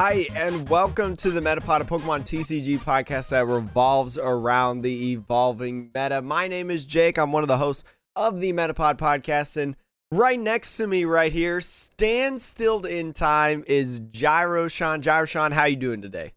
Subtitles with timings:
[0.00, 5.90] Hi, and welcome to the Metapod, a Pokemon TCG podcast that revolves around the evolving
[5.92, 6.22] meta.
[6.22, 7.18] My name is Jake.
[7.18, 7.82] I'm one of the hosts
[8.14, 9.74] of the Metapod podcast, and
[10.12, 15.02] right next to me, right here, stand still in time, is Gyro Sean.
[15.02, 16.32] Gyro Sean, how you doing today?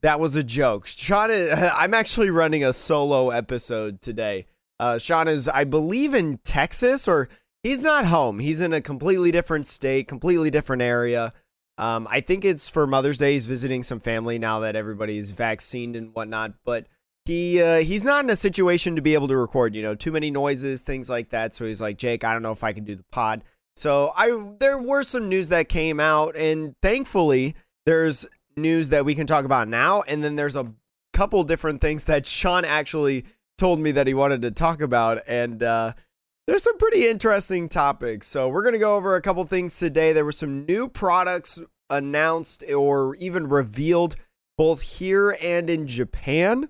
[0.00, 0.88] That was a joke.
[0.88, 4.46] Sean, I'm actually running a solo episode today.
[4.80, 7.28] Uh, Sean is, I believe, in Texas, or
[7.62, 8.40] he's not home.
[8.40, 11.32] He's in a completely different state, completely different area.
[11.78, 13.32] Um, I think it's for Mother's Day.
[13.32, 16.52] He's visiting some family now that everybody's vaccinated and whatnot.
[16.64, 16.86] But
[17.24, 19.74] he uh, he's not in a situation to be able to record.
[19.74, 21.54] You know, too many noises, things like that.
[21.54, 23.42] So he's like, Jake, I don't know if I can do the pod.
[23.76, 27.54] So I there were some news that came out, and thankfully
[27.86, 30.72] there's news that we can talk about now, and then there's a
[31.12, 33.24] couple different things that Sean actually
[33.58, 35.92] told me that he wanted to talk about, and uh,
[36.46, 38.26] there's some pretty interesting topics.
[38.26, 40.12] So we're gonna go over a couple things today.
[40.12, 44.16] There were some new products announced or even revealed
[44.58, 46.68] both here and in Japan,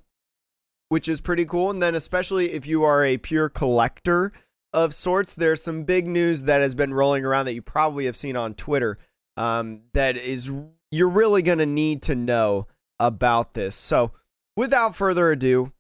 [0.89, 1.70] which is pretty cool.
[1.70, 4.33] And then especially if you are a pure collector
[4.73, 8.17] of sorts, there's some big news that has been rolling around that you probably have
[8.17, 8.98] seen on Twitter.
[9.36, 10.51] Um, that is
[10.91, 12.67] you're really gonna need to know
[13.01, 13.75] about this.
[13.75, 14.12] So
[14.57, 15.73] without further ado,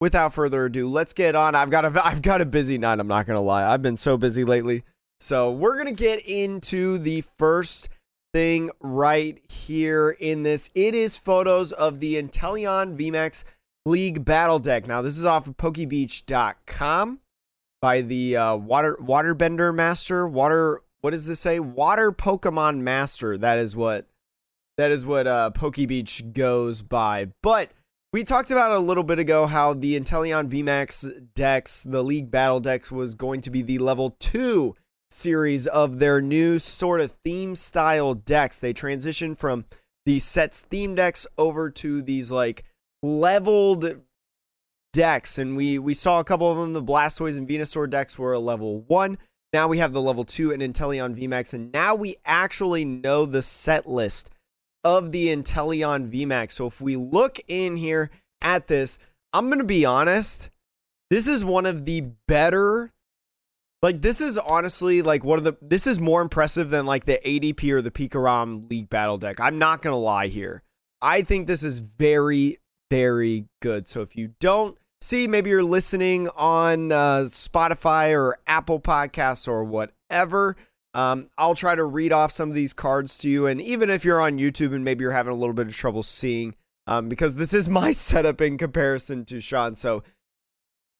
[0.00, 1.54] without further ado, let's get on.
[1.54, 3.00] I've got a I've got a busy night.
[3.00, 3.70] I'm not gonna lie.
[3.70, 4.84] I've been so busy lately.
[5.20, 7.88] So we're gonna get into the first
[8.32, 10.70] thing right here in this.
[10.74, 13.44] It is photos of the Inteleon VMAX
[13.86, 14.86] League Battle Deck.
[14.86, 17.20] Now this is off of PokeBeach.com
[17.80, 20.26] by the uh, Water Waterbender Master.
[20.26, 20.82] Water.
[21.00, 21.60] What does this say?
[21.60, 23.38] Water Pokemon Master.
[23.38, 24.06] That is what.
[24.76, 27.30] That is what uh, PokeBeach goes by.
[27.42, 27.72] But
[28.12, 32.60] we talked about a little bit ago how the Inteleon VMAX decks, the League Battle
[32.60, 34.74] decks, was going to be the level two
[35.10, 38.58] series of their new sort of theme style decks.
[38.58, 39.66] They transitioned from
[40.06, 42.64] the sets theme decks over to these like
[43.02, 44.00] leveled
[44.94, 46.72] decks, and we we saw a couple of them.
[46.72, 49.18] The Blastoise and Venusaur decks were a level one.
[49.52, 53.42] Now we have the level two and Inteleon VMAX, and now we actually know the
[53.42, 54.30] set list
[54.84, 56.52] of the Inteleon VMAX.
[56.52, 58.98] So if we look in here at this,
[59.32, 60.50] I'm going to be honest,
[61.10, 62.92] this is one of the better
[63.82, 67.20] like this is honestly like one of the this is more impressive than like the
[67.24, 69.40] ADP or the Pikarom League Battle deck.
[69.40, 70.62] I'm not to lie here.
[71.00, 72.58] I think this is very
[72.90, 73.86] very good.
[73.86, 79.62] So if you don't see maybe you're listening on uh, Spotify or Apple Podcasts or
[79.62, 80.56] whatever,
[80.98, 83.46] um, I'll try to read off some of these cards to you.
[83.46, 86.02] And even if you're on YouTube and maybe you're having a little bit of trouble
[86.02, 86.56] seeing,
[86.88, 89.76] um, because this is my setup in comparison to Sean.
[89.76, 90.02] So,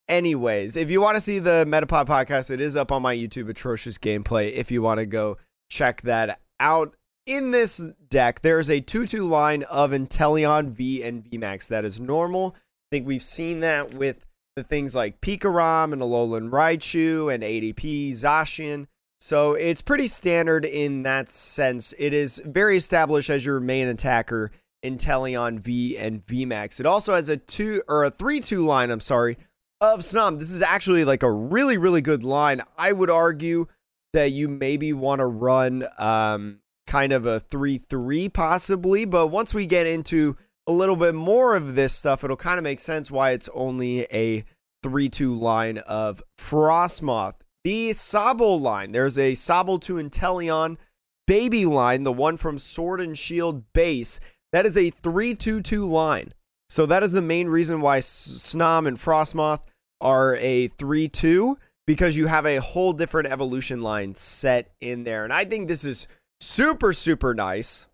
[0.08, 3.48] anyways, if you want to see the Metapod podcast, it is up on my YouTube,
[3.48, 4.53] Atrocious Gameplay.
[4.53, 5.37] If you want to go
[5.69, 6.94] check that out.
[7.26, 11.98] In this deck, there's a 2 2 line of Inteleon V and VMAX that is
[11.98, 12.54] normal.
[12.56, 18.10] I think we've seen that with the things like Pikarom and Alolan Raichu and ADP,
[18.10, 18.87] Zacian.
[19.20, 21.92] So it's pretty standard in that sense.
[21.98, 24.52] It is very established as your main attacker
[24.82, 26.78] in Inteleon V and VMAX.
[26.78, 29.36] It also has a two or a three two line, I'm sorry,
[29.80, 30.38] of Snom.
[30.38, 32.62] This is actually like a really, really good line.
[32.76, 33.66] I would argue
[34.12, 39.66] that you maybe want to run um kind of a 3-3 possibly, but once we
[39.66, 40.36] get into
[40.66, 44.02] a little bit more of this stuff, it'll kind of make sense why it's only
[44.04, 44.42] a
[44.82, 47.34] 3-2 line of Frosmoth
[47.68, 48.92] the Sobble line.
[48.92, 50.78] There's a Sobble to Inteleon
[51.26, 54.20] baby line, the one from Sword and Shield base.
[54.52, 56.32] That is a 322 line.
[56.70, 59.64] So that is the main reason why Snom and Frosmoth
[60.00, 65.24] are a 3 2 because you have a whole different evolution line set in there.
[65.24, 66.08] And I think this is
[66.40, 67.86] super, super nice.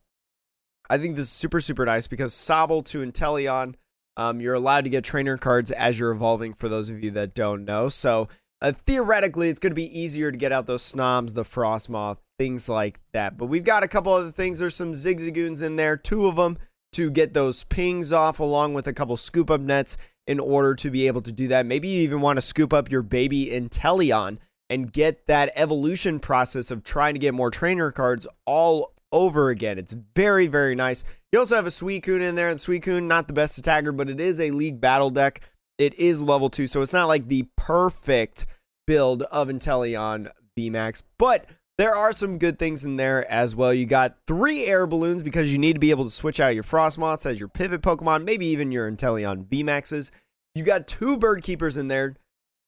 [0.89, 3.75] I think this is super, super nice because Sobble to Inteleon,
[4.17, 7.35] um, you're allowed to get trainer cards as you're evolving for those of you that
[7.35, 7.89] don't know.
[7.89, 8.29] So
[8.65, 12.67] uh, theoretically, it's going to be easier to get out those snoms, the Frosmoth, things
[12.67, 13.37] like that.
[13.37, 14.59] But we've got a couple other things.
[14.59, 16.57] There's some zigzagoons in there, two of them
[16.93, 20.91] to get those pings off, along with a couple scoop up nets in order to
[20.91, 21.67] be able to do that.
[21.67, 24.39] Maybe you even want to scoop up your baby Inteleon
[24.71, 29.79] and get that evolution process of trying to get more trainer cards all over again.
[29.79, 31.05] It's very, very nice.
[31.33, 34.21] You also have a Suicune in there, and Suicune, not the best attacker, but it
[34.21, 35.43] is a league battle deck.
[35.77, 38.47] It is level two, so it's not like the perfect
[38.87, 41.47] build of Inteleon VMAX, but
[41.77, 43.75] there are some good things in there as well.
[43.75, 46.63] You got three air balloons because you need to be able to switch out your
[46.63, 50.11] Frosmoths as your pivot Pokemon, maybe even your Inteleon VMAXs.
[50.55, 52.17] You got two bird keepers in there,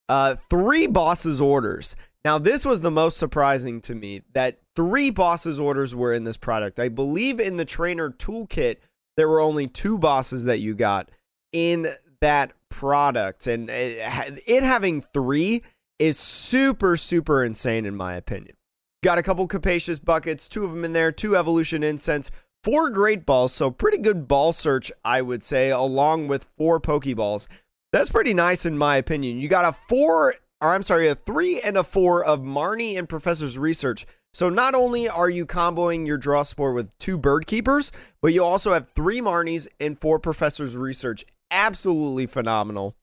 [0.09, 1.95] uh, three bosses orders.
[2.25, 6.37] Now, this was the most surprising to me that three bosses orders were in this
[6.37, 6.81] product.
[6.81, 8.79] I believe in the trainer toolkit,
[9.17, 11.11] there were only two bosses that you got
[11.53, 11.87] in
[12.21, 13.47] that product.
[13.47, 15.63] And it, it having three
[15.99, 18.57] is super, super insane, in my opinion.
[19.03, 22.31] Got a couple capacious buckets, two of them in there, two evolution incense,
[22.65, 23.53] four great balls.
[23.53, 27.49] So, pretty good ball search, I would say, along with four Pokeballs.
[27.93, 29.39] That's pretty nice, in my opinion.
[29.39, 33.09] You got a four or I'm sorry, a three and a four of Marnie and
[33.09, 34.07] Professor's research.
[34.33, 38.45] So not only are you comboing your draw spore with two bird keepers, but you
[38.45, 41.25] also have three Marnies and four Professor's research.
[41.51, 42.97] Absolutely phenomenal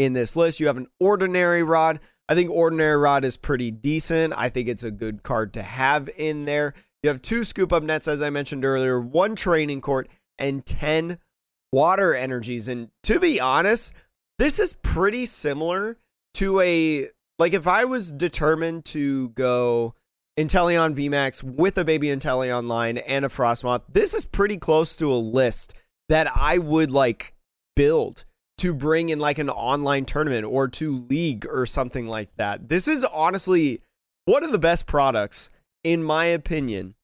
[0.00, 0.60] in this list.
[0.60, 2.00] You have an ordinary rod.
[2.26, 4.32] I think ordinary rod is pretty decent.
[4.34, 6.72] I think it's a good card to have in there.
[7.02, 10.08] You have two scoop up nets, as I mentioned earlier, one training court,
[10.38, 11.18] and 10
[11.70, 12.66] water energies.
[12.66, 13.92] And to be honest,
[14.38, 15.98] this is pretty similar
[16.34, 17.08] to a
[17.38, 19.94] like if I was determined to go
[20.38, 25.12] Inteleon VMAX with a baby Inteleon line and a Frosmoth, this is pretty close to
[25.12, 25.74] a list
[26.08, 27.34] that I would like
[27.76, 28.24] build
[28.60, 32.68] to bring in like an online tournament or to league or something like that.
[32.68, 33.80] This is honestly
[34.26, 35.50] one of the best products,
[35.82, 36.94] in my opinion,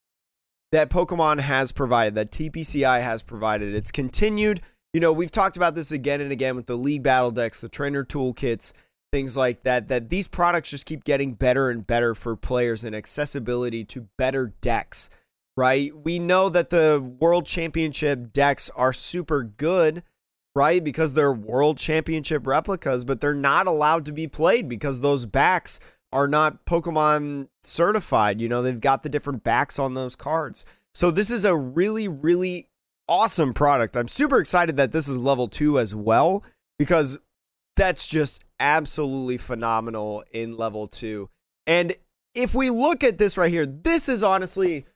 [0.72, 3.74] that Pokemon has provided, that TPCI has provided.
[3.74, 4.60] It's continued.
[4.92, 7.68] You know, we've talked about this again and again with the league battle decks, the
[7.68, 8.72] trainer toolkits
[9.12, 12.94] things like that that these products just keep getting better and better for players and
[12.94, 15.08] accessibility to better decks
[15.56, 20.02] right we know that the world championship decks are super good
[20.56, 20.82] right?
[20.82, 25.78] Because they're world championship replicas but they're not allowed to be played because those backs
[26.12, 28.62] are not pokemon certified you know?
[28.62, 30.64] They've got the different backs on those cards.
[30.94, 32.68] So this is a really really
[33.08, 33.96] awesome product.
[33.96, 36.42] I'm super excited that this is level 2 as well
[36.78, 37.18] because
[37.76, 41.28] that's just absolutely phenomenal in level two.
[41.66, 41.94] And
[42.34, 44.86] if we look at this right here, this is honestly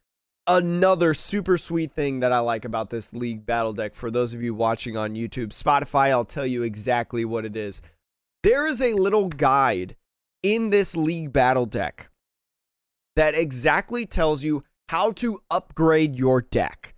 [0.47, 3.95] another super sweet thing that I like about this League Battle Deck.
[3.95, 7.83] For those of you watching on YouTube, Spotify, I'll tell you exactly what it is.
[8.43, 9.97] There is a little guide
[10.43, 12.11] in this League Battle Deck
[13.17, 16.95] that exactly tells you how to upgrade your deck.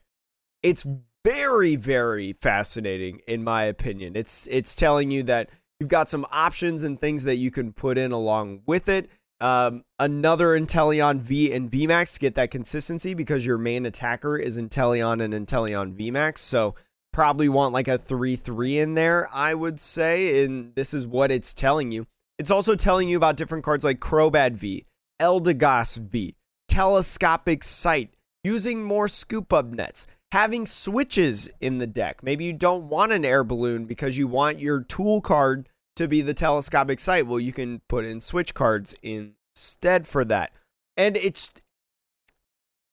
[0.62, 0.86] It's
[1.24, 4.16] very very fascinating in my opinion.
[4.16, 5.48] It's it's telling you that
[5.82, 9.10] You've got some options and things that you can put in along with it.
[9.42, 14.56] Um, another Inteleon V and VMAX to get that consistency because your main attacker is
[14.56, 16.38] Inteleon and Inteleon VMAX.
[16.38, 16.76] So
[17.12, 20.44] probably want like a 3 3 in there, I would say.
[20.44, 22.06] And this is what it's telling you.
[22.38, 24.86] It's also telling you about different cards like Crobat V,
[25.20, 26.36] Eldegoss V,
[26.68, 32.22] Telescopic Sight, using more scoop up nets, having switches in the deck.
[32.22, 36.22] Maybe you don't want an air balloon because you want your tool card to be
[36.22, 37.26] the telescopic sight.
[37.26, 40.52] Well, you can put in switch cards instead for that.
[40.96, 41.50] And it's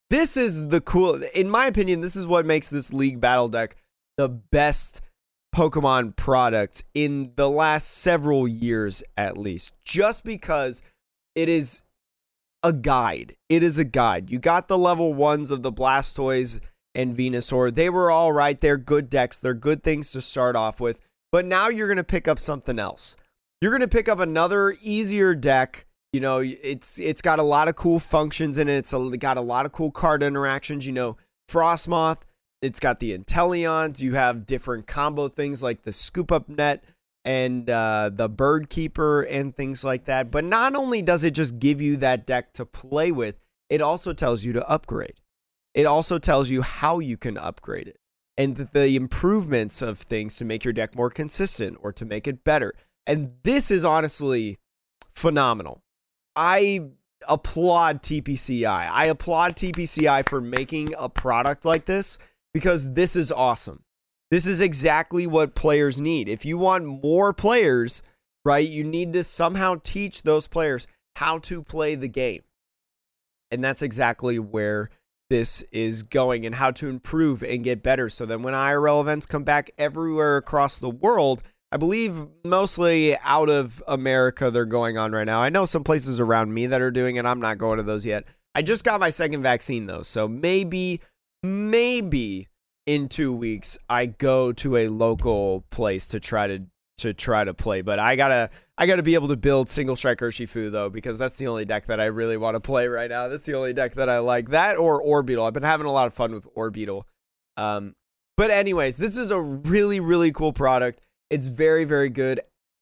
[0.10, 3.76] this is the cool in my opinion, this is what makes this league battle deck
[4.18, 5.02] the best
[5.56, 9.74] Pokemon product in the last several years at least.
[9.84, 10.82] Just because
[11.36, 11.82] it is
[12.64, 13.34] a guide.
[13.48, 14.30] It is a guide.
[14.30, 16.60] You got the level ones of the Blastoise
[16.94, 17.74] and Venusaur.
[17.74, 18.60] They were all right.
[18.60, 19.40] They're good decks.
[19.40, 21.00] They're good things to start off with.
[21.32, 23.16] But now you're going to pick up something else.
[23.62, 25.86] You're going to pick up another easier deck.
[26.14, 28.78] You know, it's it's got a lot of cool functions in it.
[28.78, 30.86] It's a, got a lot of cool card interactions.
[30.86, 31.18] You know,
[31.50, 32.22] Frosmoth.
[32.62, 34.02] It's got the Inteleons.
[34.02, 36.84] You have different combo things like the Scoop Up Net
[37.24, 40.32] and uh, the Bird Keeper and things like that.
[40.32, 43.36] But not only does it just give you that deck to play with,
[43.70, 45.22] it also tells you to upgrade.
[45.74, 48.00] It also tells you how you can upgrade it
[48.40, 52.46] and the improvements of things to make your deck more consistent or to make it
[52.46, 52.74] better.
[53.06, 54.60] And this is honestly
[55.14, 55.84] phenomenal.
[56.38, 56.92] I
[57.28, 58.90] applaud TPCI.
[58.90, 62.18] I applaud TPCI for making a product like this
[62.54, 63.84] because this is awesome.
[64.32, 66.30] This is exactly what players need.
[66.30, 68.02] If you want more players,
[68.46, 72.44] right, you need to somehow teach those players how to play the game.
[73.52, 74.92] And that's exactly where
[75.30, 78.10] this is going and how to improve and get better.
[78.10, 83.50] So then when IRL events come back everywhere across the world, I believe mostly out
[83.50, 85.42] of America they're going on right now.
[85.42, 87.26] I know some places around me that are doing it.
[87.26, 88.26] I'm not going to those yet.
[88.56, 90.02] I just got my second vaccine though.
[90.02, 91.02] So maybe
[91.44, 92.48] maybe
[92.88, 96.64] in 2 weeks I go to a local place to try to
[96.98, 97.82] to try to play.
[97.82, 98.50] But I gotta
[98.82, 101.86] I gotta be able to build single strike Urshifu though, because that's the only deck
[101.88, 103.28] that I really want to play right now.
[103.28, 104.50] That's the only deck that I like.
[104.52, 105.44] That or Orbital.
[105.44, 107.06] I've been having a lot of fun with Orbital.
[107.58, 107.96] Um,
[108.38, 111.02] but anyways, this is a really really cool product.
[111.30, 112.40] It's very very good.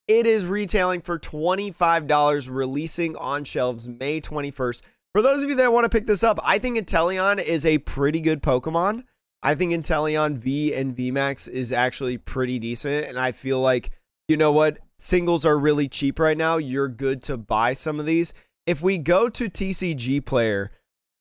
[0.07, 4.81] It is retailing for $25, releasing on shelves May 21st.
[5.11, 7.79] For those of you that want to pick this up, I think Inteleon is a
[7.79, 9.03] pretty good Pokemon.
[9.43, 13.07] I think Inteleon V and VMAX is actually pretty decent.
[13.07, 13.91] And I feel like,
[14.29, 14.77] you know what?
[14.99, 16.57] Singles are really cheap right now.
[16.57, 18.33] You're good to buy some of these.
[18.65, 20.71] If we go to TCG Player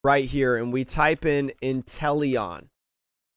[0.03, 2.67] right here and we type in Inteleon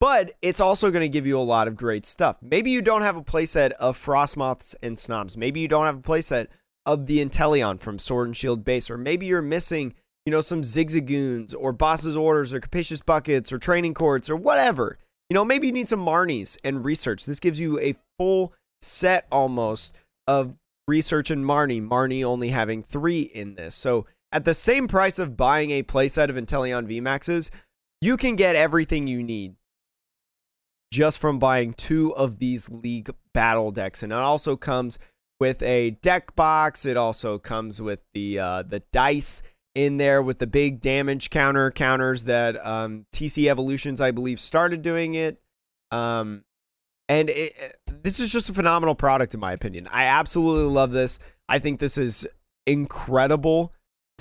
[0.00, 2.38] but it's also going to give you a lot of great stuff.
[2.42, 5.36] Maybe you don't have a playset of Frosmoths and Snoms.
[5.36, 6.48] Maybe you don't have a playset
[6.84, 9.94] of the Inteleon from Sword and Shield base, or maybe you're missing,
[10.26, 14.98] you know, some Zigzagoons or Boss's Orders or Capacious Buckets or Training Courts or whatever.
[15.32, 17.24] You know, maybe you need some Marnies and research.
[17.24, 19.96] This gives you a full set almost
[20.26, 20.54] of
[20.86, 21.80] research and Marnie.
[21.80, 23.74] Marnie only having three in this.
[23.74, 27.48] So at the same price of buying a playset of Inteleon VMAXs,
[28.02, 29.54] you can get everything you need
[30.92, 34.02] just from buying two of these league battle decks.
[34.02, 34.98] And it also comes
[35.40, 36.84] with a deck box.
[36.84, 39.40] It also comes with the uh, the dice
[39.74, 44.82] in there with the big damage counter counters that um, TC Evolutions, I believe, started
[44.82, 45.40] doing it.
[45.90, 46.44] Um,
[47.08, 49.88] and it, this is just a phenomenal product, in my opinion.
[49.88, 51.18] I absolutely love this.
[51.48, 52.26] I think this is
[52.66, 53.72] incredible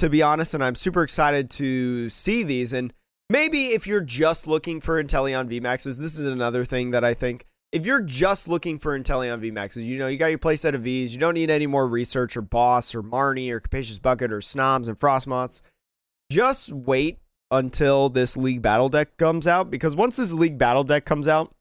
[0.01, 2.74] to be honest, and I'm super excited to see these.
[2.74, 2.93] And
[3.29, 7.46] maybe if you're just looking for Inteleon VMAXs, this is another thing that I think.
[7.71, 11.13] If you're just looking for Inteleon VMAXs, you know, you got your playset of Vs,
[11.13, 14.89] you don't need any more research or Boss or Marnie or Capacious Bucket or Snoms
[14.89, 15.61] and Frosmoths.
[16.29, 21.05] Just wait until this League Battle deck comes out because once this League Battle deck
[21.05, 21.53] comes out,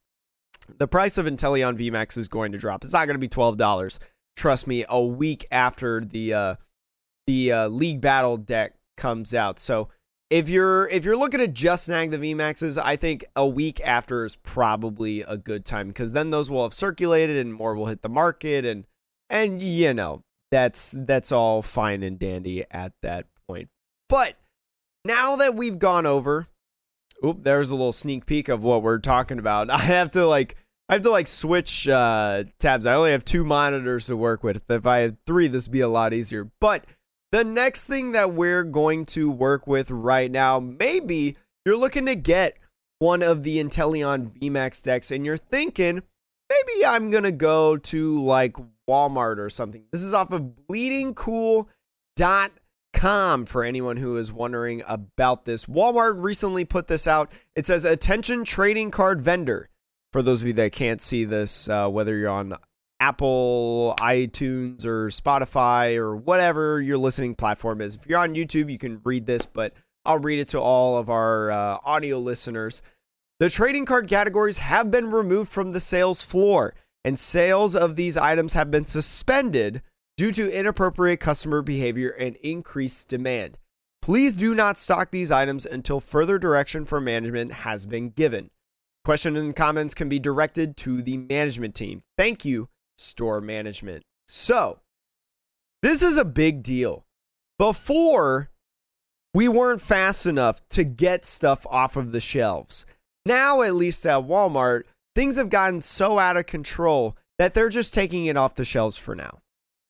[0.78, 2.82] the price of Inteleon VMAX is going to drop.
[2.82, 3.98] It's not going to be $12.
[4.36, 6.54] Trust me, a week after the uh,
[7.26, 9.58] the uh, league battle deck comes out.
[9.58, 9.88] So
[10.30, 14.24] if you're if you're looking to just snag the VMAXs, I think a week after
[14.24, 18.02] is probably a good time because then those will have circulated and more will hit
[18.02, 18.86] the market and
[19.28, 23.68] and you know that's that's all fine and dandy at that point.
[24.08, 24.36] But
[25.04, 26.46] now that we've gone over,
[27.24, 29.68] oop, there's a little sneak peek of what we're talking about.
[29.70, 30.56] I have to like
[30.88, 32.86] I have to like switch uh, tabs.
[32.86, 34.62] I only have two monitors to work with.
[34.68, 36.50] If I had three, this would be a lot easier.
[36.60, 36.84] But
[37.32, 42.14] the next thing that we're going to work with right now, maybe you're looking to
[42.14, 42.56] get
[42.98, 46.02] one of the Inteleon VMAX decks and you're thinking,
[46.48, 48.56] maybe I'm going to go to like
[48.88, 49.84] Walmart or something.
[49.92, 55.66] This is off of bleedingcool.com for anyone who is wondering about this.
[55.66, 57.30] Walmart recently put this out.
[57.54, 59.68] It says, Attention trading card vendor.
[60.12, 62.56] For those of you that can't see this, uh, whether you're on
[63.00, 67.96] Apple, iTunes, or Spotify, or whatever your listening platform is.
[67.96, 69.72] If you're on YouTube, you can read this, but
[70.04, 72.82] I'll read it to all of our uh, audio listeners.
[73.40, 78.16] The trading card categories have been removed from the sales floor, and sales of these
[78.16, 79.82] items have been suspended
[80.18, 83.56] due to inappropriate customer behavior and increased demand.
[84.02, 88.50] Please do not stock these items until further direction from management has been given.
[89.04, 92.02] Questions and comments can be directed to the management team.
[92.18, 92.68] Thank you
[93.00, 94.04] store management.
[94.28, 94.80] So,
[95.82, 97.04] this is a big deal.
[97.58, 98.50] Before,
[99.34, 102.84] we weren't fast enough to get stuff off of the shelves.
[103.24, 107.94] Now, at least at Walmart, things have gotten so out of control that they're just
[107.94, 109.40] taking it off the shelves for now.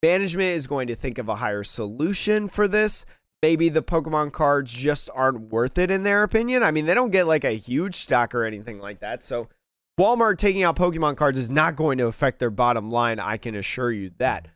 [0.03, 3.05] Management is going to think of a higher solution for this.
[3.43, 6.63] Maybe the Pokemon cards just aren't worth it in their opinion.
[6.63, 9.25] I mean, they don't get like a huge stock or anything like that.
[9.25, 9.49] So
[10.01, 13.21] Walmart taking out Pokemon cards is not going to affect their bottom line.
[13.21, 14.49] I can assure you that.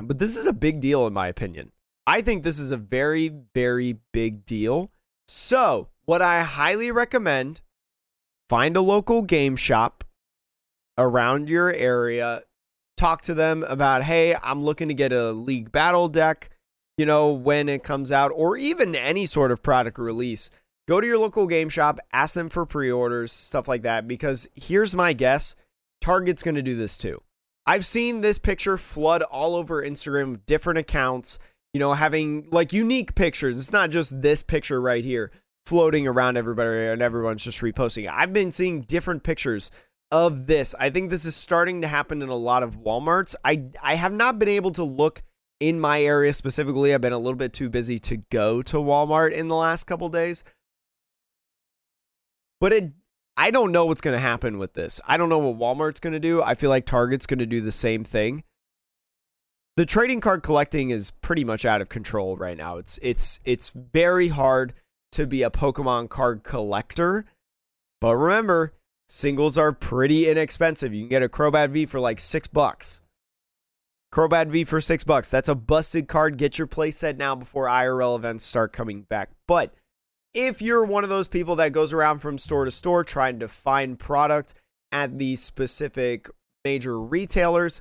[0.00, 1.72] But this is a big deal, in my opinion.
[2.06, 4.92] I think this is a very, very big deal.
[5.26, 7.60] So, what I highly recommend
[8.48, 10.04] find a local game shop
[10.96, 12.42] around your area.
[12.96, 16.50] Talk to them about, hey, I'm looking to get a League Battle deck,
[16.96, 20.52] you know, when it comes out, or even any sort of product release
[20.88, 24.08] go to your local game shop, ask them for pre orders, stuff like that.
[24.08, 25.54] Because here's my guess
[26.00, 27.22] Target's going to do this too.
[27.66, 31.38] I've seen this picture flood all over Instagram, different accounts,
[31.74, 33.58] you know, having like unique pictures.
[33.58, 35.30] It's not just this picture right here,
[35.66, 38.04] floating around everybody and everyone's just reposting.
[38.04, 38.10] it.
[38.10, 39.70] I've been seeing different pictures
[40.10, 40.74] of this.
[40.80, 43.34] I think this is starting to happen in a lot of Walmarts.
[43.44, 45.22] I I have not been able to look
[45.60, 46.94] in my area specifically.
[46.94, 50.08] I've been a little bit too busy to go to Walmart in the last couple
[50.08, 50.44] days.
[52.60, 52.92] But it
[53.36, 55.00] I don't know what's going to happen with this.
[55.06, 56.42] I don't know what Walmart's going to do.
[56.42, 58.42] I feel like Target's going to do the same thing.
[59.76, 62.78] The trading card collecting is pretty much out of control right now.
[62.78, 64.74] It's it's it's very hard
[65.12, 67.26] to be a Pokemon card collector.
[68.00, 68.74] But remember,
[69.08, 70.92] singles are pretty inexpensive.
[70.92, 73.02] You can get a Crobat V for like 6 bucks.
[74.12, 75.30] Crobat V for 6 bucks.
[75.30, 76.38] That's a busted card.
[76.38, 79.30] Get your playset now before IRL events start coming back.
[79.46, 79.74] But
[80.34, 83.48] if you're one of those people that goes around from store to store trying to
[83.48, 84.54] find product
[84.92, 86.28] at these specific
[86.64, 87.80] major retailers,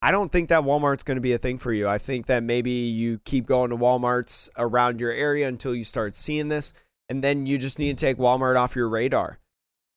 [0.00, 1.88] I don't think that Walmart's going to be a thing for you.
[1.88, 6.14] I think that maybe you keep going to Walmarts around your area until you start
[6.14, 6.72] seeing this,
[7.08, 9.38] and then you just need to take Walmart off your radar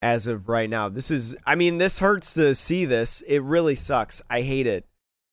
[0.01, 0.89] as of right now.
[0.89, 3.21] This is, I mean, this hurts to see this.
[3.21, 4.21] It really sucks.
[4.29, 4.87] I hate it,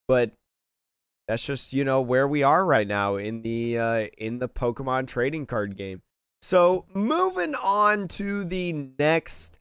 [0.07, 0.33] but
[1.29, 5.07] that's just you know where we are right now in the uh, in the Pokemon
[5.07, 6.03] trading card game.
[6.41, 9.59] So, moving on to the next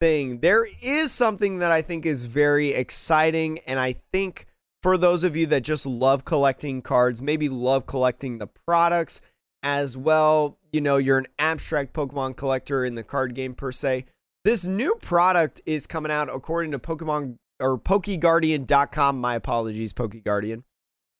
[0.00, 3.60] thing, there is something that I think is very exciting.
[3.60, 4.46] And I think
[4.82, 9.20] for those of you that just love collecting cards, maybe love collecting the products
[9.62, 14.06] as well, you know, you're an abstract Pokemon collector in the card game per se.
[14.44, 19.20] This new product is coming out according to Pokemon or PokeGuardian.com.
[19.20, 20.62] My apologies, PokeGuardian.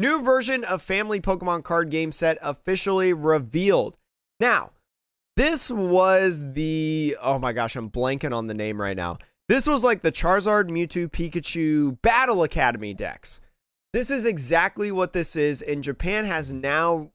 [0.01, 3.99] New version of Family Pokemon card game set officially revealed.
[4.39, 4.71] Now,
[5.41, 9.17] this was the oh my gosh, I'm blanking on the name right now.
[9.49, 13.41] This was like the Charizard, Mewtwo, Pikachu Battle Academy decks.
[13.95, 17.13] This is exactly what this is, and Japan has now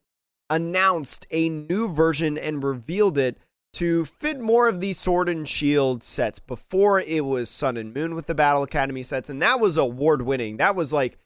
[0.50, 3.38] announced a new version and revealed it
[3.74, 6.39] to fit more of these Sword and Shield sets.
[6.39, 10.24] Before it was Sun and Moon with the Battle Academy sets, and that was award
[10.24, 10.58] winning.
[10.58, 11.20] That was like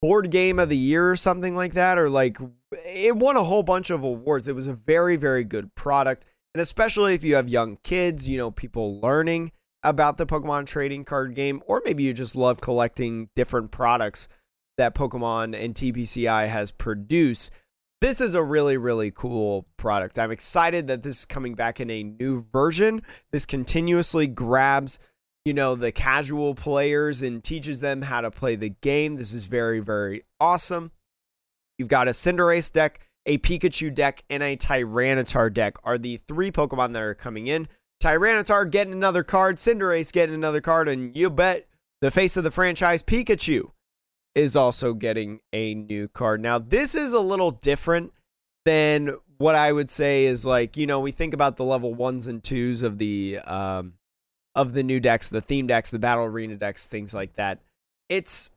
[0.00, 2.38] board game of the year or something like that, or like
[2.86, 4.46] it won a whole bunch of awards.
[4.46, 6.24] It was a very, very good product.
[6.56, 11.04] And especially if you have young kids, you know, people learning about the Pokemon trading
[11.04, 14.26] card game, or maybe you just love collecting different products
[14.78, 17.50] that Pokemon and TPCI has produced.
[18.00, 20.18] This is a really, really cool product.
[20.18, 23.02] I'm excited that this is coming back in a new version.
[23.32, 24.98] This continuously grabs,
[25.44, 29.16] you know, the casual players and teaches them how to play the game.
[29.16, 30.90] This is very, very awesome.
[31.78, 36.50] You've got a Cinderace deck a Pikachu deck, and a Tyranitar deck are the three
[36.50, 37.68] Pokemon that are coming in.
[38.02, 41.66] Tyranitar getting another card, Cinderace getting another card, and you bet
[42.00, 43.70] the face of the franchise, Pikachu,
[44.34, 46.40] is also getting a new card.
[46.40, 48.12] Now, this is a little different
[48.64, 52.26] than what I would say is like, you know, we think about the level ones
[52.26, 53.94] and twos of the um
[54.54, 57.60] of the new decks, the theme decks, the battle arena decks, things like that.
[58.08, 58.50] It's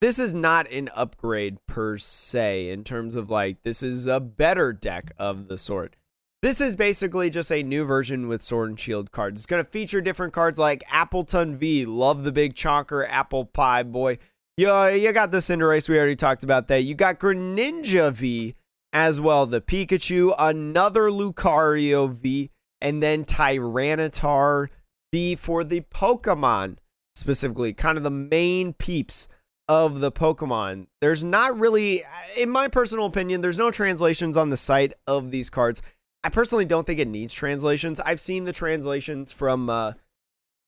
[0.00, 4.72] this is not an upgrade per se in terms of like this is a better
[4.72, 5.96] deck of the sort.
[6.42, 9.40] This is basically just a new version with Sword and Shield cards.
[9.40, 13.82] It's going to feature different cards like Appletun V, love the big chonker apple pie
[13.82, 14.18] boy.
[14.56, 16.84] You, you got the Cinderace, we already talked about that.
[16.84, 18.54] You got Greninja V
[18.92, 24.68] as well, the Pikachu, another Lucario V, and then Tyranitar
[25.12, 26.78] V for the Pokemon
[27.14, 29.28] specifically, kind of the main peeps
[29.70, 30.88] of the Pokemon.
[31.00, 32.02] There's not really,
[32.36, 35.80] in my personal opinion, there's no translations on the site of these cards.
[36.24, 38.00] I personally don't think it needs translations.
[38.00, 39.92] I've seen the translations from uh,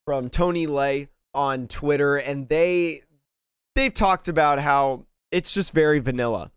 [0.06, 3.02] from Tony Lay on Twitter, and they
[3.74, 6.52] they've talked about how it's just very vanilla.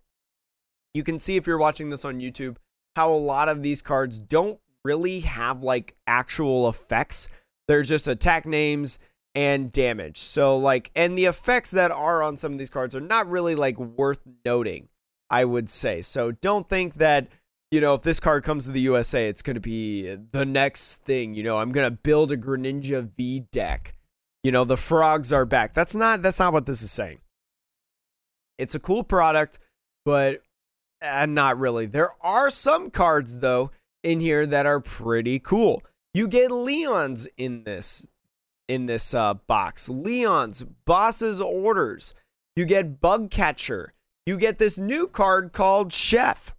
[0.94, 2.58] You can see if you're watching this on YouTube
[2.96, 7.28] how a lot of these cards don't really have like actual effects.
[7.68, 9.00] They're just attack names
[9.36, 10.18] and damage.
[10.18, 13.54] So like and the effects that are on some of these cards are not really
[13.54, 14.88] like worth noting,
[15.30, 16.02] I would say.
[16.02, 17.28] So don't think that
[17.72, 21.04] you know, if this card comes to the USA, it's going to be the next
[21.04, 23.96] thing, you know, I'm going to build a Greninja V deck.
[24.44, 25.74] You know, the frogs are back.
[25.74, 27.20] That's not that's not what this is saying.
[28.58, 29.60] It's a cool product,
[30.06, 30.42] but
[31.02, 31.86] uh, not really.
[31.88, 33.72] There are some cards though
[34.04, 35.84] in here that are pretty cool.
[36.14, 38.08] You get Leons in this
[38.68, 39.90] in this uh, box.
[39.90, 42.14] Leon's Boss's Orders.
[42.56, 43.94] You get Bug Catcher.
[44.26, 46.56] You get this new card called Chef.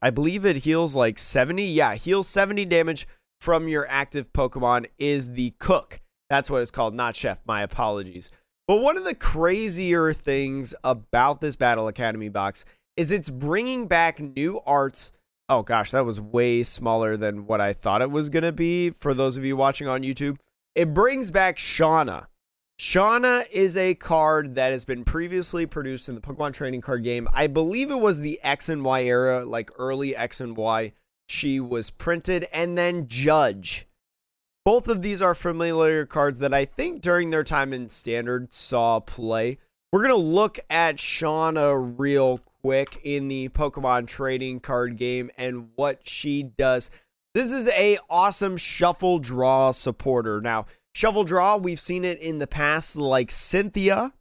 [0.00, 1.64] I believe it heals like 70.
[1.64, 3.06] Yeah, heals 70 damage
[3.40, 6.00] from your active Pokemon is the Cook.
[6.30, 7.40] That's what it's called, not Chef.
[7.46, 8.30] My apologies.
[8.66, 12.64] But one of the crazier things about this Battle Academy box
[12.96, 15.12] is it's bringing back new arts
[15.50, 18.90] Oh gosh, that was way smaller than what I thought it was going to be
[18.90, 20.36] for those of you watching on YouTube.
[20.74, 22.26] It brings back Shauna.
[22.78, 27.26] Shauna is a card that has been previously produced in the Pokemon trading card game.
[27.34, 30.92] I believe it was the X and Y era, like early X and Y.
[31.28, 33.88] She was printed, and then Judge.
[34.64, 39.00] Both of these are familiar cards that I think during their time in Standard saw
[39.00, 39.58] play.
[39.92, 45.70] We're going to look at Shauna real quick in the Pokemon trading card game and
[45.74, 46.90] what she does.
[47.34, 50.40] This is a awesome shuffle draw supporter.
[50.40, 54.12] Now, shuffle Draw, we've seen it in the past, like Cynthia.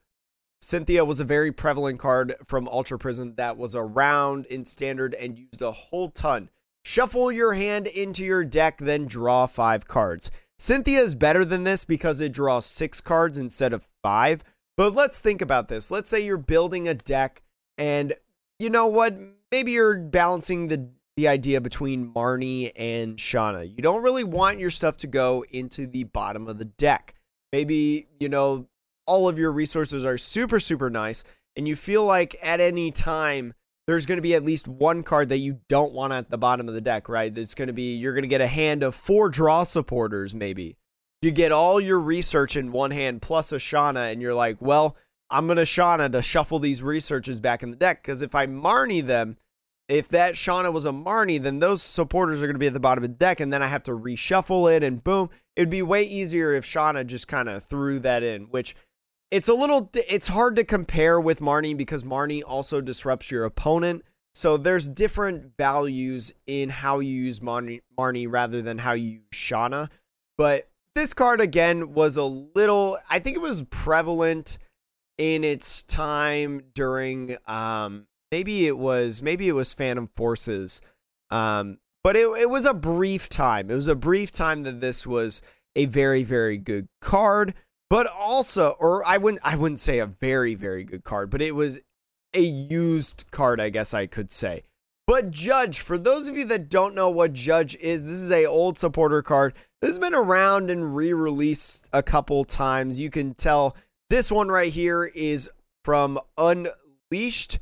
[0.61, 5.37] Cynthia was a very prevalent card from Ultra Prism that was around in standard and
[5.37, 6.49] used a whole ton.
[6.83, 10.31] Shuffle your hand into your deck, then draw five cards.
[10.57, 14.43] Cynthia is better than this because it draws six cards instead of five.
[14.75, 15.91] But let's think about this.
[15.91, 17.41] Let's say you're building a deck,
[17.77, 18.13] and
[18.59, 19.15] you know what?
[19.51, 23.67] Maybe you're balancing the the idea between Marnie and Shauna.
[23.67, 27.15] You don't really want your stuff to go into the bottom of the deck.
[27.51, 28.67] Maybe, you know,
[29.07, 31.23] all of your resources are super, super nice,
[31.55, 33.55] and you feel like at any time
[33.87, 36.67] there's going to be at least one card that you don't want at the bottom
[36.67, 37.33] of the deck, right?
[37.33, 40.77] There's going to be, you're going to get a hand of four draw supporters, maybe.
[41.23, 44.95] You get all your research in one hand plus a Shauna, and you're like, well,
[45.31, 48.45] I'm going to Shauna to shuffle these researches back in the deck because if I
[48.45, 49.37] Marnie them,
[49.87, 52.79] if that Shauna was a Marnie, then those supporters are going to be at the
[52.79, 55.29] bottom of the deck, and then I have to reshuffle it, and boom.
[55.55, 58.75] It'd be way easier if Shauna just kind of threw that in, which
[59.31, 64.03] it's a little, it's hard to compare with Marnie because Marnie also disrupts your opponent.
[64.33, 69.21] So there's different values in how you use Marnie, Marnie rather than how you use
[69.33, 69.89] Shauna.
[70.37, 74.59] But this card, again, was a little, I think it was prevalent
[75.17, 80.81] in its time during um, maybe it was maybe it was Phantom Forces.
[81.29, 83.69] Um, but it it was a brief time.
[83.69, 85.41] It was a brief time that this was
[85.75, 87.53] a very very good card,
[87.89, 91.53] but also or I wouldn't I wouldn't say a very very good card, but it
[91.53, 91.79] was
[92.33, 94.63] a used card, I guess I could say.
[95.05, 98.45] But Judge, for those of you that don't know what Judge is, this is a
[98.45, 99.53] old supporter card.
[99.81, 102.99] This has been around and re-released a couple times.
[102.99, 103.75] You can tell
[104.09, 105.49] this one right here is
[105.85, 107.59] from Unleashed.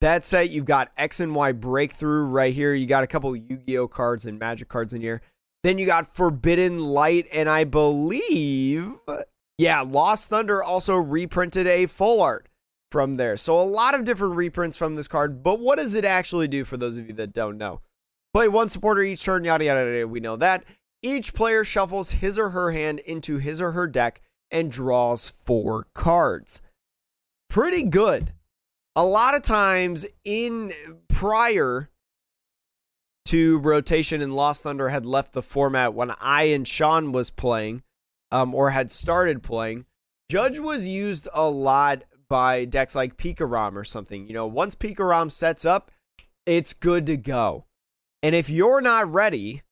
[0.00, 2.74] That set, you've got X and Y Breakthrough right here.
[2.74, 5.22] You got a couple Yu Gi Oh cards and Magic cards in here.
[5.62, 8.92] Then you got Forbidden Light, and I believe,
[9.56, 12.48] yeah, Lost Thunder also reprinted a full art
[12.92, 13.38] from there.
[13.38, 15.42] So a lot of different reprints from this card.
[15.42, 17.80] But what does it actually do for those of you that don't know?
[18.34, 20.06] Play one supporter each turn, yada, yada, yada.
[20.06, 20.64] We know that.
[21.02, 25.86] Each player shuffles his or her hand into his or her deck and draws four
[25.94, 26.60] cards.
[27.48, 28.32] Pretty good
[28.96, 30.72] a lot of times in
[31.08, 31.90] prior
[33.26, 37.82] to rotation and Lost Thunder had left the format when I and Sean was playing,
[38.30, 39.86] um, or had started playing,
[40.30, 44.26] Judge was used a lot by decks like Pikarom or something.
[44.26, 45.90] You know, once Pikarom sets up,
[46.46, 47.66] it's good to go.
[48.22, 49.62] And if you're not ready,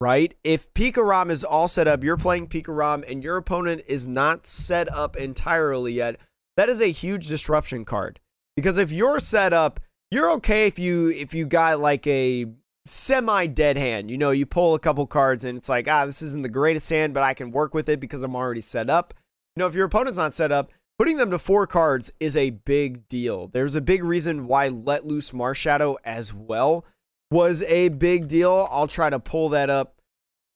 [0.00, 0.34] right?
[0.44, 4.92] If Pikarom is all set up, you're playing Pikarom and your opponent is not set
[4.92, 6.20] up entirely yet,
[6.56, 8.20] that is a huge disruption card.
[8.56, 12.46] Because if you're set up, you're okay if you if you got like a
[12.84, 14.10] semi dead hand.
[14.10, 16.88] You know, you pull a couple cards and it's like, ah, this isn't the greatest
[16.90, 19.14] hand, but I can work with it because I'm already set up.
[19.56, 22.50] You know, if your opponent's not set up, putting them to four cards is a
[22.50, 23.48] big deal.
[23.48, 26.84] There's a big reason why Let Loose Marshadow as well
[27.30, 28.68] was a big deal.
[28.70, 30.00] I'll try to pull that up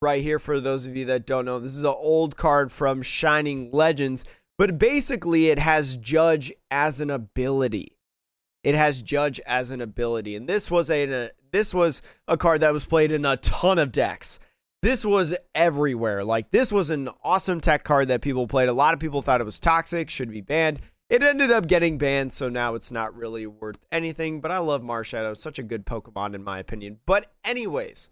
[0.00, 1.58] right here for those of you that don't know.
[1.58, 4.24] This is an old card from Shining Legends
[4.58, 7.96] but basically, it has Judge as an ability.
[8.64, 12.60] It has Judge as an ability, and this was a, a this was a card
[12.60, 14.40] that was played in a ton of decks.
[14.82, 16.24] This was everywhere.
[16.24, 18.68] Like this was an awesome tech card that people played.
[18.68, 20.80] A lot of people thought it was toxic, should be banned.
[21.08, 24.40] It ended up getting banned, so now it's not really worth anything.
[24.40, 26.98] But I love Marshadow, such a good Pokemon in my opinion.
[27.06, 28.10] But anyways,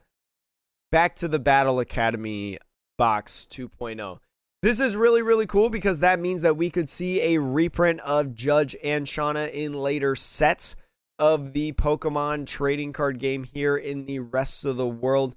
[0.91, 2.59] back to the Battle Academy
[2.97, 4.19] box 2.0.
[4.63, 8.35] This is really, really cool because that means that we could see a reprint of
[8.35, 10.77] Judge and Shauna in later sets
[11.19, 15.35] of the Pokemon trading card game here in the rest of the world.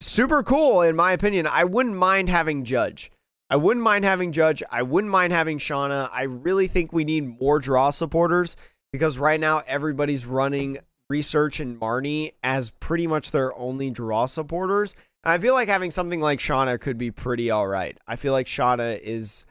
[0.00, 1.46] Super cool, in my opinion.
[1.46, 3.10] I wouldn't mind having Judge.
[3.48, 4.62] I wouldn't mind having Judge.
[4.70, 6.08] I wouldn't mind having Shauna.
[6.12, 8.56] I really think we need more draw supporters
[8.92, 10.78] because right now everybody's running
[11.10, 14.96] Research and Marnie as pretty much their only draw supporters.
[15.24, 17.96] I feel like having something like Shauna could be pretty all right.
[18.06, 19.46] I feel like Shauna is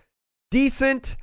[0.49, 1.15] decent,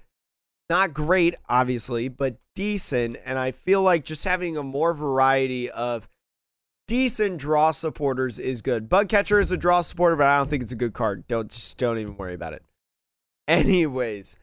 [0.71, 3.19] not great, obviously, but decent.
[3.25, 6.09] And I feel like just having a more variety of
[6.87, 8.89] decent draw supporters is good.
[8.89, 11.29] Bugcatcher is a draw supporter, but I don't think it's a good card.
[11.29, 12.63] Don't just don't even worry about it.
[13.49, 14.39] Anyways,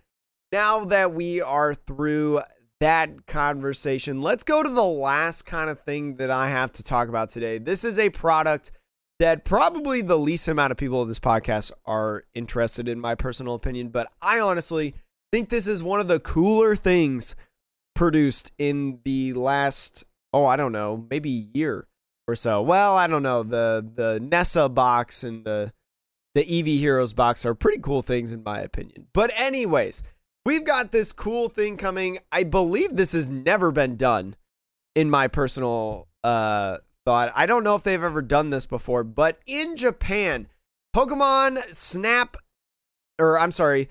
[0.52, 2.42] now that we are through
[2.80, 7.10] that conversation, let's go to the last kind of thing that I have to talk
[7.10, 7.58] about today.
[7.58, 8.72] This is a product
[9.20, 13.56] that probably the least amount of people of this podcast are interested in, my personal
[13.56, 14.94] opinion, but I honestly
[15.32, 17.36] think this is one of the cooler things
[17.94, 21.88] produced in the last, oh, I don't know, maybe year
[22.28, 22.62] or so.
[22.62, 23.44] Well, I don't know.
[23.44, 25.72] The the Nessa box and the
[26.34, 29.08] the Eevee Heroes box are pretty cool things in my opinion.
[29.14, 30.04] But anyways,
[30.46, 32.20] we've got this cool thing coming.
[32.32, 34.36] I believe this has never been done
[34.96, 37.32] in my personal uh thought.
[37.36, 40.48] I don't know if they've ever done this before, but in Japan,
[40.96, 42.38] Pokemon Snap
[43.20, 43.90] or I'm sorry,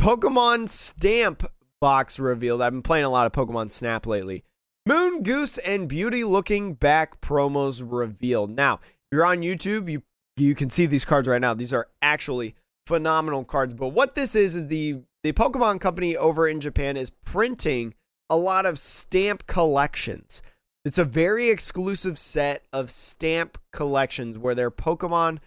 [0.00, 2.62] Pokemon Stamp box revealed.
[2.62, 4.44] I've been playing a lot of Pokemon Snap lately.
[4.86, 8.50] Moon Goose and Beauty looking back promos revealed.
[8.50, 10.02] Now, if you're on YouTube, you
[10.36, 11.52] you can see these cards right now.
[11.52, 12.54] These are actually
[12.86, 13.74] phenomenal cards.
[13.74, 17.94] But what this is is the the Pokemon company over in Japan is printing
[18.30, 20.42] a lot of stamp collections.
[20.84, 25.38] It's a very exclusive set of stamp collections where they're Pokemon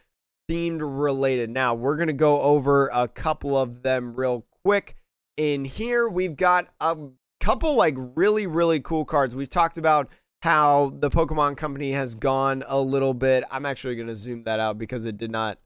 [0.50, 1.50] themed related.
[1.50, 4.96] Now, we're going to go over a couple of them real quick.
[5.38, 6.98] In here, we've got a
[7.40, 9.36] couple like really, really cool cards.
[9.36, 10.10] We've talked about
[10.44, 13.44] how the Pokemon Company has gone a little bit.
[13.50, 15.58] I'm actually going to zoom that out because it did not.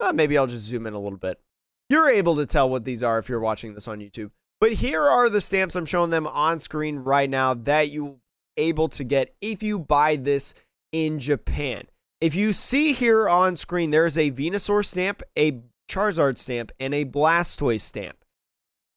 [0.00, 1.40] Uh, maybe I'll just zoom in a little bit.
[1.88, 4.30] You're able to tell what these are if you're watching this on YouTube.
[4.60, 5.74] But here are the stamps.
[5.74, 8.20] I'm showing them on screen right now that you
[8.56, 10.54] able to get if you buy this
[10.92, 11.84] in Japan.
[12.20, 15.60] If you see here on screen, there's a Venusaur stamp, a
[15.90, 18.16] Charizard stamp, and a Blastoise stamp.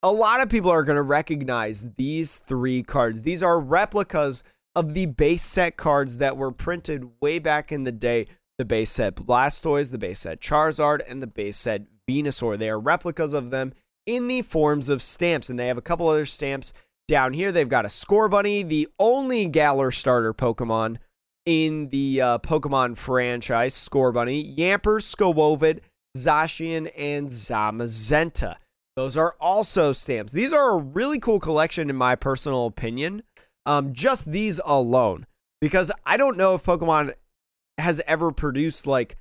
[0.03, 3.23] A lot of people are going to recognize these three cards.
[3.23, 4.43] These are replicas
[4.75, 8.27] of the base set cards that were printed way back in the day.
[8.57, 12.57] The base set Blastoise, the base set Charizard, and the base set Venusaur.
[12.57, 13.73] They are replicas of them
[14.05, 16.73] in the forms of stamps, and they have a couple other stamps
[17.07, 17.51] down here.
[17.51, 20.97] They've got a Scorbunny, the only Galar starter Pokemon
[21.45, 25.79] in the uh, Pokemon franchise, Scorbunny, Yamper, Skwovet,
[26.17, 28.55] Zacian, and Zamazenta.
[28.95, 30.31] Those are also stamps.
[30.31, 33.23] These are a really cool collection, in my personal opinion.
[33.65, 35.25] Um, just these alone,
[35.59, 37.13] because I don't know if Pokemon
[37.77, 39.17] has ever produced like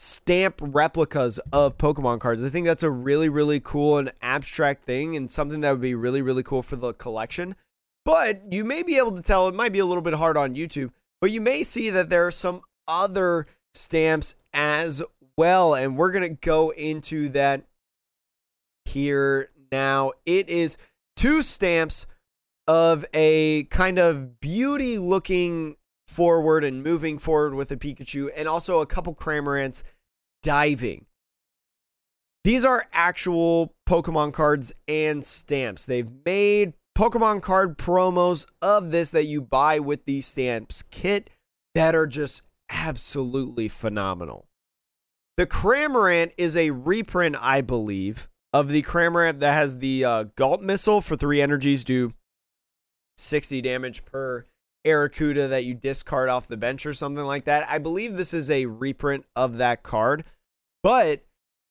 [0.00, 2.44] stamp replicas of Pokemon cards.
[2.44, 5.96] I think that's a really, really cool and abstract thing, and something that would be
[5.96, 7.56] really, really cool for the collection.
[8.04, 10.54] But you may be able to tell it might be a little bit hard on
[10.54, 15.02] YouTube, but you may see that there are some other stamps as
[15.36, 17.64] well, and we're gonna go into that
[18.84, 20.12] here now.
[20.24, 20.78] It is
[21.16, 22.06] two stamps
[22.68, 25.76] of a kind of beauty looking
[26.08, 29.82] forward and moving forward with a Pikachu, and also a couple Cramorants
[30.42, 31.06] diving.
[32.44, 35.84] These are actual Pokemon cards and stamps.
[35.84, 41.30] They've made Pokemon card promos of this that you buy with these stamps kit
[41.74, 44.48] that are just absolutely phenomenal.
[45.36, 50.60] The Cramorant is a reprint, I believe, of the Cramorant that has the uh, Gulp
[50.60, 52.14] Missile for three energies, do
[53.18, 54.46] 60 damage per
[54.86, 57.68] Arrokuda that you discard off the bench or something like that.
[57.68, 60.24] I believe this is a reprint of that card,
[60.82, 61.24] but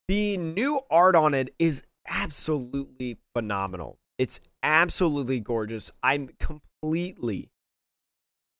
[0.07, 3.97] the new art on it is absolutely phenomenal.
[4.17, 5.91] It's absolutely gorgeous.
[6.01, 7.49] I'm completely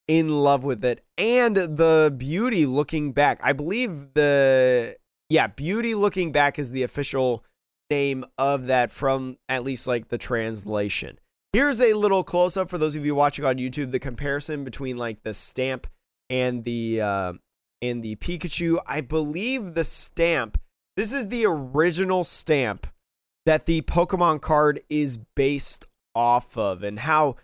[0.06, 1.04] in love with it.
[1.16, 3.40] And the beauty looking back.
[3.42, 4.96] I believe the
[5.28, 7.44] yeah, beauty looking back is the official
[7.90, 11.18] name of that from at least like the translation.
[11.58, 13.90] Here's a little close up for those of you watching on YouTube.
[13.90, 15.88] The comparison between like the stamp
[16.30, 17.32] and the uh,
[17.82, 18.78] and the Pikachu.
[18.86, 20.60] I believe the stamp.
[20.96, 22.86] This is the original stamp
[23.44, 27.34] that the Pokemon card is based off of, and how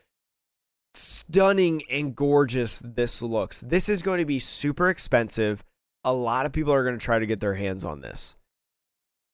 [0.93, 3.63] stunning and gorgeous this looks.
[3.63, 5.65] This is going to be super expensive.
[6.05, 8.37] A lot of people are going to try to get their hands on this.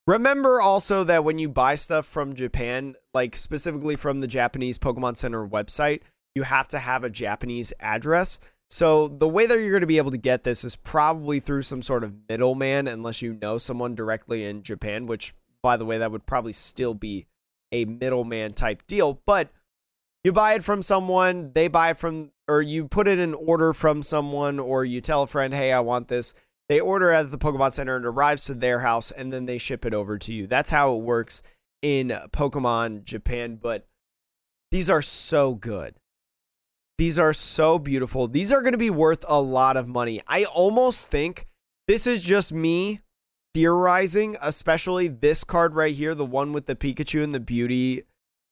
[0.07, 5.17] Remember also that when you buy stuff from Japan, like specifically from the Japanese Pokemon
[5.17, 6.01] Center website,
[6.35, 8.39] you have to have a Japanese address.
[8.71, 11.63] So the way that you're going to be able to get this is probably through
[11.63, 15.99] some sort of middleman, unless you know someone directly in Japan, which, by the way,
[15.99, 17.27] that would probably still be
[17.73, 19.21] a middleman type deal.
[19.27, 19.51] But
[20.23, 24.05] you buy it from someone, they buy from, or you put it in order from
[24.05, 26.33] someone, or you tell a friend, hey, I want this.
[26.69, 29.59] They order at the Pokemon Center and it arrives to their house and then they
[29.59, 30.47] ship it over to you.
[30.47, 31.43] That's how it works
[31.83, 33.87] in Pokemon Japan, but
[34.71, 35.95] these are so good.
[36.99, 38.29] These are so beautiful.
[38.29, 40.21] These are going to be worth a lot of money.
[40.27, 41.47] I almost think
[41.89, 43.01] this is just me
[43.55, 48.05] theorizing, especially this card right here, the one with the Pikachu and the beauty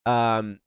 [0.06, 0.60] um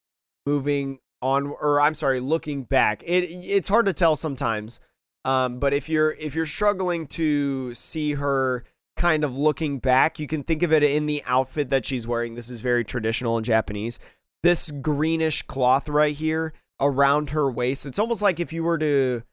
[0.46, 3.04] moving on or I'm sorry, looking back.
[3.04, 4.80] It it's hard to tell sometimes.
[5.26, 8.64] Um but if you're if you're struggling to see her
[9.02, 12.36] kind of looking back, you can think of it in the outfit that she's wearing.
[12.36, 13.98] This is very traditional in Japanese.
[14.44, 17.88] This greenish cloth right here around her waist.
[17.88, 19.24] It's almost like if you were to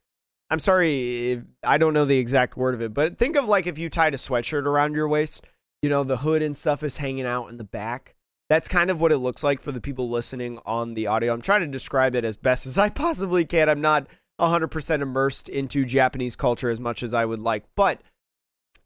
[0.51, 3.77] I'm sorry, I don't know the exact word of it, but think of like if
[3.77, 5.47] you tied a sweatshirt around your waist,
[5.83, 8.15] you know, the hood and stuff is hanging out in the back.
[8.49, 11.35] That's kind of what it looks like for the people listening on the audio.
[11.35, 13.69] I'm trying to describe it as best as I possibly can.
[13.69, 14.07] I'm not
[14.41, 18.01] 100% immersed into Japanese culture as much as I would like, but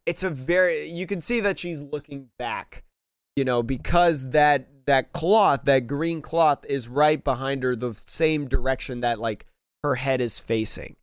[0.06, 2.84] it's a very you can see that she's looking back,
[3.36, 8.48] you know, because that that cloth, that green cloth is right behind her the same
[8.48, 9.46] direction that like
[9.84, 10.96] her head is facing.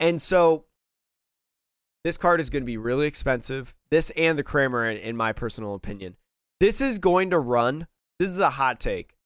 [0.00, 0.64] And so
[2.04, 3.74] this card is going to be really expensive.
[3.90, 6.16] This and the Kramer, in, in, my personal opinion.
[6.60, 7.86] This is going to run.
[8.18, 9.16] This is a hot take.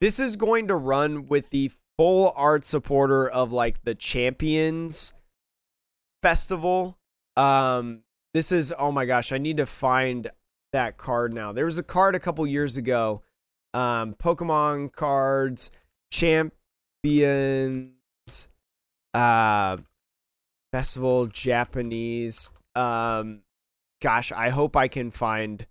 [0.00, 5.12] This is going to run with the full art supporter of like the Champions
[6.22, 6.98] Festival.
[7.36, 8.03] Um,
[8.34, 10.30] this is oh my gosh, I need to find
[10.72, 11.52] that card now.
[11.52, 13.22] There was a card a couple years ago
[13.74, 15.70] um, Pokemon cards,
[16.10, 17.90] champions,
[19.12, 19.76] uh,
[20.72, 22.50] festival, Japanese.
[22.76, 23.40] Um,
[24.00, 25.66] gosh, I hope I can find.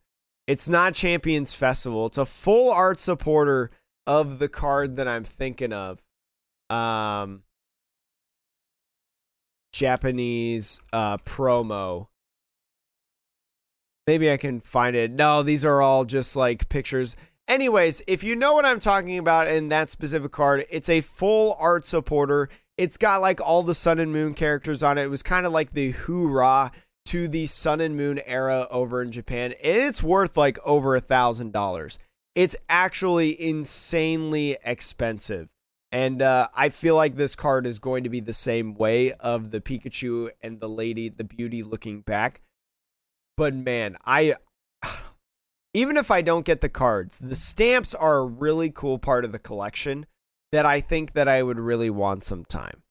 [0.46, 2.06] It's not Champions Festival.
[2.08, 3.72] It's a full art supporter
[4.06, 6.04] of the card that I'm thinking of.
[6.70, 7.44] Um,
[9.72, 12.08] Japanese uh, promo.
[14.06, 15.12] Maybe I can find it.
[15.12, 17.16] No, these are all just like pictures.
[17.48, 21.56] Anyways, if you know what I'm talking about in that specific card, it's a full
[21.60, 22.50] art supporter.
[22.78, 25.04] It's got like all the Sun and Moon characters on it.
[25.04, 26.72] It was kind of like the hoorah
[27.06, 31.02] to the Sun and Moon era over in Japan, and it's worth like over a
[31.02, 32.00] thousand dollars.
[32.36, 35.50] It's actually insanely expensive.
[35.92, 39.52] And uh, I feel like this card is going to be the same way of
[39.52, 42.42] the Pikachu and the lady, the beauty looking back.
[43.38, 44.36] But man, I
[45.74, 49.32] even if I don't get the cards, the stamps are a really cool part of
[49.32, 50.06] the collection
[50.52, 52.84] that I think that I would really want sometime.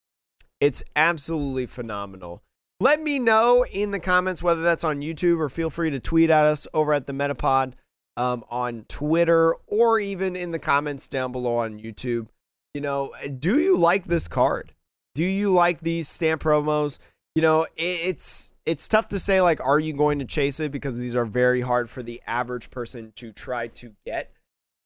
[0.61, 2.43] It's absolutely phenomenal.
[2.81, 6.31] Let me know in the comments whether that's on YouTube or feel free to tweet
[6.31, 7.75] at us over at the Metapod
[8.17, 12.27] um, on Twitter or even in the comments down below on YouTube.
[12.75, 14.73] You know, do you like this card?
[15.15, 16.99] Do you like these stamp promos?
[17.35, 20.73] You know, it's it's tough to say like are you going to chase it?
[20.73, 24.33] Because these are very hard for the average person to try to get.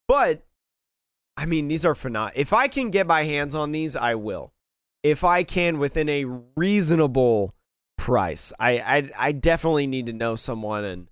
[0.09, 0.43] But
[1.37, 4.53] i mean these are phenomenal if i can get my hands on these i will.
[5.03, 6.25] If i can within a
[6.57, 7.55] reasonable
[7.99, 11.09] price i i, I definitely need to know someone and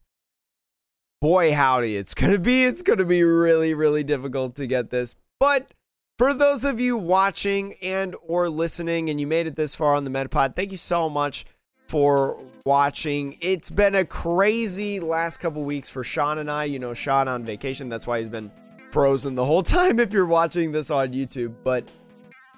[1.21, 5.17] boy howdy it's gonna be it's gonna be really really difficult to get this.
[5.41, 5.73] But
[6.17, 10.05] for those of you watching and or listening and you made it this far on
[10.05, 11.45] the metapod thank you so much
[11.87, 13.37] for watching.
[13.41, 16.65] It's been a crazy last couple weeks for Sean and I.
[16.65, 17.89] You know, Sean on vacation.
[17.89, 18.51] That's why he's been
[18.91, 21.55] frozen the whole time if you're watching this on YouTube.
[21.63, 21.91] But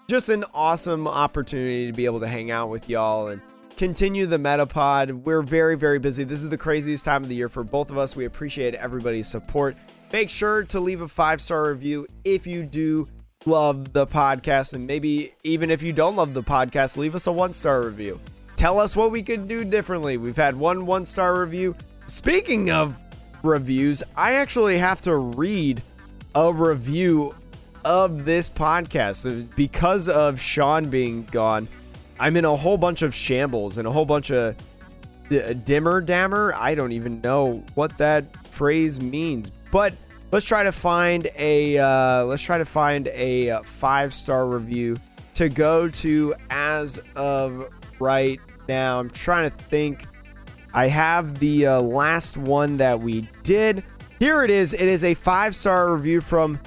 [0.09, 3.41] just an awesome opportunity to be able to hang out with y'all and
[3.77, 5.25] continue the Metapod.
[5.25, 6.25] We're very, very busy.
[6.25, 8.15] This is the craziest time of the year for both of us.
[8.15, 9.77] We appreciate everybody's support.
[10.12, 13.09] Make sure to leave a five star review if you do
[13.45, 14.75] love the podcast.
[14.75, 18.21] And maybe even if you don't love the podcast, leave us a one star review
[18.57, 20.16] tell us what we could do differently.
[20.16, 21.77] We've had one one star review.
[22.07, 22.97] Speaking of
[23.42, 25.83] reviews, I actually have to read
[26.35, 27.35] a review
[27.85, 31.69] of this podcast because of Sean being gone.
[32.19, 34.57] I'm in a whole bunch of shambles and a whole bunch of
[35.29, 36.53] d- dimmer dammer.
[36.57, 39.95] I don't even know what that phrase means, but
[40.33, 44.97] let's try to find a uh, let's try to find a five star review
[45.35, 49.01] to go to as of right now.
[49.01, 50.07] I'm trying to think.
[50.75, 53.83] I have the uh, last one that we did.
[54.18, 54.75] Here it is.
[54.75, 56.61] It is a five star review from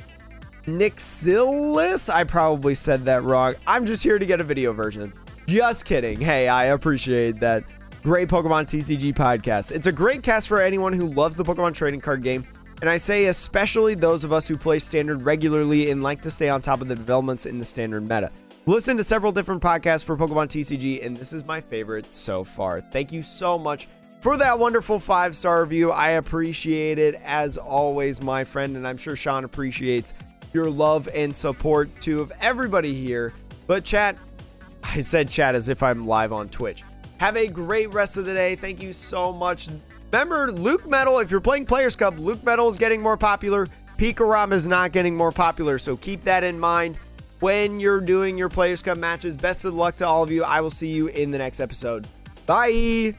[0.66, 2.14] Nixilis.
[2.14, 3.56] I probably said that wrong.
[3.68, 5.14] I'm just here to get a video version.
[5.48, 6.20] Just kidding.
[6.20, 7.64] Hey, I appreciate that.
[8.04, 9.72] Great Pokemon TCG podcast.
[9.72, 12.46] It's a great cast for anyone who loves the Pokemon trading card game.
[12.82, 16.48] And I say especially those of us who play standard regularly and like to stay
[16.48, 18.32] on top of the developments in the standard meta.
[18.70, 22.82] Listen to several different podcasts for Pokemon TCG, and this is my favorite so far.
[22.82, 23.88] Thank you so much
[24.22, 25.90] for that wonderful five star review.
[25.90, 30.14] I appreciate it as always, my friend, and I'm sure Sean appreciates
[30.54, 33.34] your love and support too of everybody here.
[33.66, 34.20] But, chat,
[34.84, 36.84] I said chat as if I'm live on Twitch.
[37.18, 38.56] Have a great rest of the day.
[38.56, 39.70] Thank you so much.
[40.12, 43.68] Remember, Luke Metal, if you're playing Players Cup, Luke Metal is getting more popular.
[43.98, 46.98] Pikarom is not getting more popular, so keep that in mind
[47.40, 49.36] when you're doing your Players Cup matches.
[49.36, 50.44] Best of luck to all of you.
[50.44, 52.08] I will see you in the next episode.
[52.46, 53.16] Bye.